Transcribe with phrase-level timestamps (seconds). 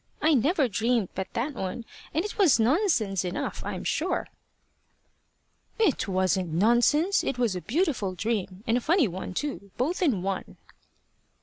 [0.19, 4.27] I never dreamed but that one, and it was nonsense enough, I'm sure."
[5.77, 7.23] "It wasn't nonsense.
[7.23, 10.57] It was a beautiful dream and a funny one too, both in one."